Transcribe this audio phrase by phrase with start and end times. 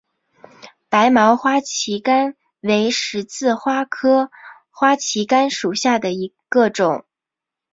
[0.89, 4.31] 白毛花旗杆为十字花科
[4.71, 7.05] 花旗杆属下的一个种。